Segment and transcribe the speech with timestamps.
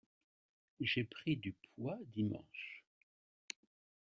[0.79, 2.83] J'ai pris du poids dimanche.